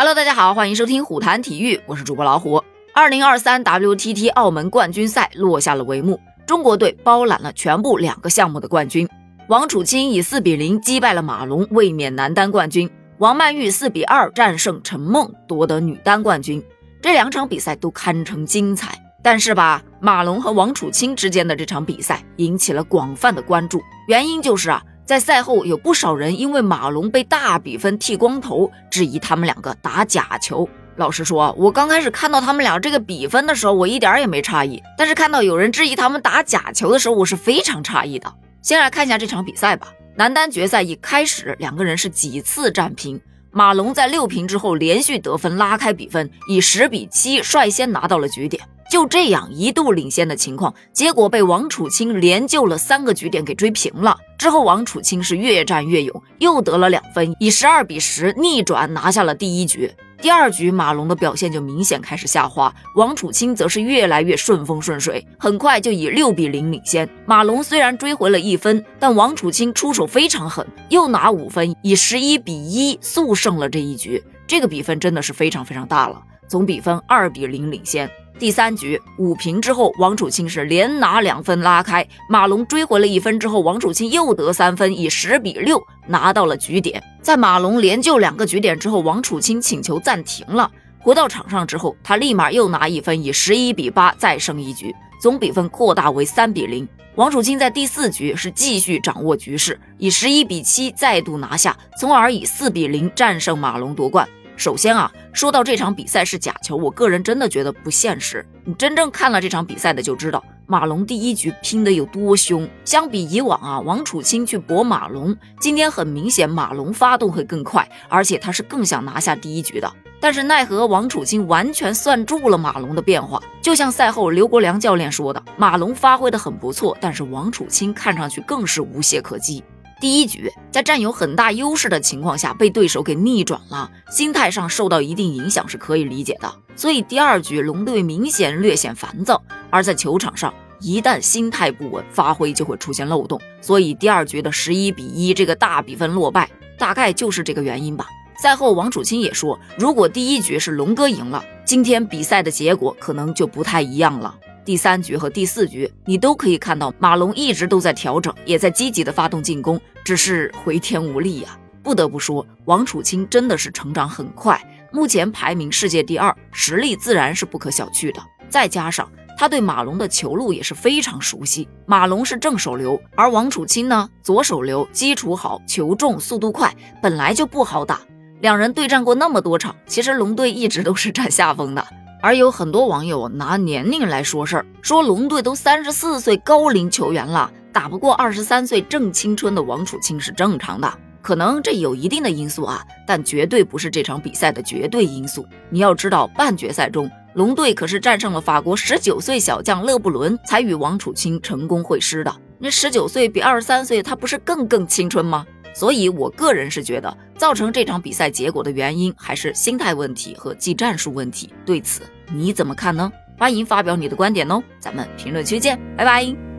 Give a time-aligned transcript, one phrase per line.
[0.00, 2.64] Hello，大家好，欢迎收听虎谈体育，我是主播老虎。
[2.94, 9.06] 二零二三 WTT 澳门冠军赛落下了帷幕，中国队包揽了全部两个项目的冠军。
[9.48, 16.64] 王楚钦以四比零击败了马龙，卫冕男单冠军；王曼玉四比二战胜陈梦，夺得女单冠军。
[17.02, 18.98] 这两场比赛都堪称精彩。
[19.22, 24.82] 但是吧，马龙和王楚钦之间的这场比赛引起了广泛的关注，原因就是啊。
[25.10, 30.68] 在赛后，有不少人因为马龙被大比分剃光头，质疑他们两个打假球。
[30.94, 34.80] 老实说，我刚开始看到他们俩这个比分的时候，我一点也没诧异。
[34.96, 38.32] 但是看到有人质疑他们打假球的时候，我是非常诧异的。
[38.62, 39.88] 先来看一下这场比赛吧。
[40.14, 43.20] 男单决赛一开始，两个人是几次战平。
[43.50, 48.62] 马龙在六平之后连续得分拉开比分，以十比七率先拿到了局点。
[48.90, 54.18] 就这样一度领先的情况，结果被王楚钦连救了三个局点给追平了。
[54.36, 59.90] 之后王楚钦是越战越勇，又得了两分，以十二比十逆转拿下了第一局。
[60.20, 67.08] 第二局马龙的表现就明显开始下滑，王楚钦则是越来越顺风顺水，很快就以六比零领先。
[67.24, 74.22] 马龙虽然追回了一分，但王楚钦出手非常狠，又拿五分，以十一比一速胜了这一局。
[74.46, 76.20] 这个比分真的是非常非常大了，
[76.50, 78.10] 总比分二比零领先。
[78.36, 87.00] 第三局五平之后，王楚钦是连拿两分拉开，马龙追回了一分之后，王楚钦又得三分，以十比六拿到了局点。
[87.22, 90.68] 在马龙连救两个局点之后，王楚钦请求暂停了。
[90.98, 96.88] 回到场上之后，他立马又拿一分，以十一比八再胜一局，总比分扩大为三比零。
[97.16, 104.26] 王楚钦在第四局是继续掌握局势，以十一比七再度拿下，从而以四比零战胜马龙夺冠。
[104.60, 108.46] 首先啊，说到这场比赛是假球，我个人真的觉得不现实。
[108.62, 112.68] 你真正看了这场比赛的就知道，马龙第一局拼的有多凶。
[112.84, 119.90] 相比以往啊，王楚钦去搏马龙，今天很明显马龙发动会更快，而且他是更想拿下第一局的。
[120.20, 129.64] 但是奈何王楚钦完全算住了马龙的变化，就像赛后刘国梁教练说的，马龙发挥的很不错，但是王楚钦看上去更是无懈可击。
[130.00, 136.50] 第一局在占有很大优势的情况下被对手给逆转了，心态上受到一定影响是可以理解的。
[136.74, 143.38] 所以第二局龙队明显略显烦躁，而在球场上一旦心态不稳，发挥就会出现漏洞。
[143.60, 148.06] 所以第二局的十一比一这个大比分落败，大概就是这个原因吧。
[148.42, 154.34] 赛后王楚钦也说，如果第一局是龙哥赢了，今天比赛的结果可能就不太一样了。
[154.70, 161.58] 第三局和第四局，你都可以看到马龙一直都在调整，也在积极的发动进攻，只是回天无力呀。
[161.82, 168.22] 不得不说，王楚钦真的是成长很快，目前排名世界第二，实力自然是不可小觑的。
[168.48, 178.00] 再加上他对马龙的球路也是非常熟悉，马龙是正手流，而王楚钦呢，左手流，基础好，球重，速度快，本来就不好打。
[178.40, 181.84] 两人对战过那么多场，其实龙队一直都是占下风的。
[182.22, 190.92] 而有很多网友拿年龄来说事儿，说龙队都三十四岁高龄球员了，打不过二十三岁正青春的王楚钦是正常的。
[191.22, 195.46] 可能这有一定的因素啊，但绝对不是这场比赛的绝对因素。
[195.68, 202.34] 你要知道，半决赛中龙队可是战胜了法国十九岁小将勒布伦，才与王楚钦成功会师的。
[202.58, 205.46] 那十九岁比二十三岁，他不是更更青春吗？
[205.74, 211.52] 所以，我个人是觉得，造成这场比赛结果的原因还是心态问题和技战术问题。
[211.64, 213.10] 对此，你怎么看呢？
[213.38, 216.49] 欢迎发表你的观点哦，咱们评论区见，拜拜。